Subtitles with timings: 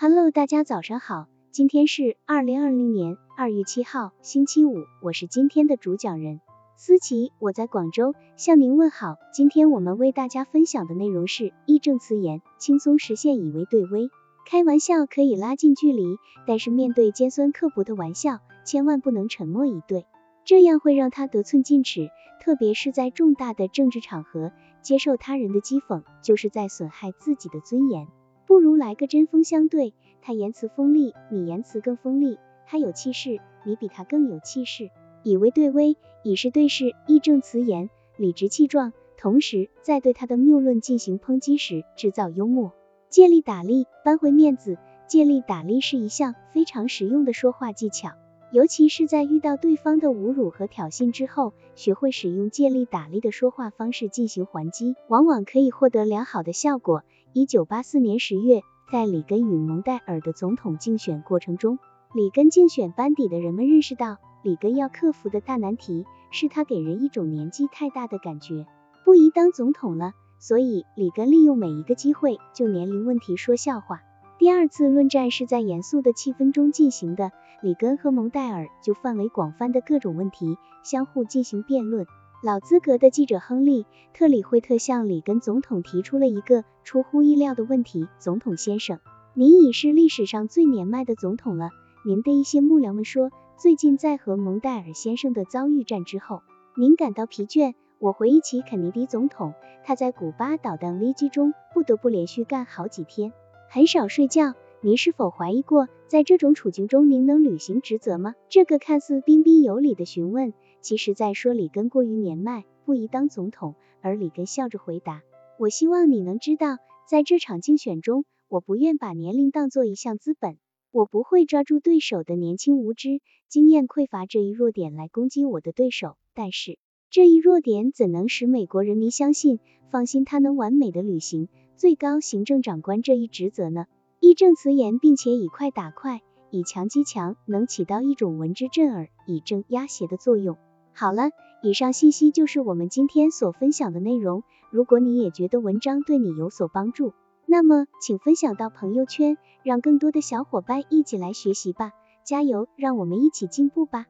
[0.00, 6.40] Hello，大家早上好，今天是二零二零年二月七号，星期五，我是今天的主讲人
[6.76, 9.16] 思琪，我在广州向您问好。
[9.34, 14.08] 今天我们为大家分享的内容是义正辞严，轻松实现以为对微。
[14.46, 16.04] 开玩笑可以拉近距离，
[16.46, 20.06] 但是面对尖酸刻薄的玩笑，千万不能沉默以对，
[20.44, 22.08] 这样会让他得寸进尺，
[22.40, 28.06] 特别是在重大的政治场合，接受他人的讥讽，就是在损害自己的尊严。
[28.48, 34.90] 不如来个针锋相对，他言辞锋利，你言辞更锋利；他有气势，你比他更有气势。
[35.22, 38.94] 以威对威，以势对势，义正辞严，理直气壮。
[39.18, 42.72] 同时，在对他的谬论进行抨击时，制造幽默，
[43.10, 44.78] 借力打力，扳回面子。
[45.06, 48.12] 借力打力是一项非常实用的说话技巧，
[48.50, 57.02] 尤其是在遇到对方的侮辱和挑衅之后，学会使用借力打力的说话方式进行还击，往往可以获得良好的效果。
[57.34, 61.78] 一九八四年十月，在里根与蒙代尔的总统竞选过程中，
[62.14, 68.66] 里根竞选班底的人们认识到，里根要克服的大难题是他给人一种年纪太大的感觉，
[69.04, 70.12] 不宜当总统了。
[70.38, 74.00] 所以，里根利用每一个机会就年龄问题说笑话。
[74.38, 82.06] 第二次论战是在严肃的气氛中进行的，里根和蒙代尔就范围广泛的各种问题相互进行辩论。
[82.40, 83.82] 老资格的记者亨利·
[84.14, 89.00] 特里惠特向里根总统提出了一个出乎意料的问题：“总统先生，
[89.34, 91.70] 您已是历史上最年迈的总统了。
[92.06, 96.42] 您的一些幕僚们说，最近在和蒙代尔先生的遭遇战之后，
[96.76, 97.74] 您感到疲倦。
[97.98, 103.32] 我回忆起肯尼迪总统，他在古巴导弹危机中不得不连续干好几天，
[103.70, 104.54] 很少睡觉。
[104.80, 110.54] 您是否怀疑过，在这种处境中您能履行职责吗？”这个看似彬彬有礼的询问。
[110.80, 115.22] 其实在说里根过于年迈，不宜当总统，而里根笑着回答
[115.58, 120.56] ：“我希望你能知道，在这场竞选中，我不愿把年龄当做一项资本，
[120.90, 126.16] 我不会抓住对手的年轻无知、经验匮乏这一弱点来攻击我的对手。
[126.32, 126.78] 但是，
[127.10, 129.58] 这一弱点怎能使美国人民相信、
[129.90, 131.48] 放心他能完美的履行
[131.78, 133.86] 最高行政长官这一职责呢？
[134.18, 140.56] 义正辞严，并且以快打快，以强击强，能起到一种闻之震耳、以正压邪的作用。”
[140.92, 141.30] 好了，
[141.62, 144.42] 以上信息就是我们今天所分享的内容。
[144.72, 147.12] 如果你也觉得文章对你有所帮助，
[147.46, 151.92] 那么请分享到朋友圈，让更多的小伙伴一起来学习吧。
[152.24, 154.06] 加油，让我们一起进步吧。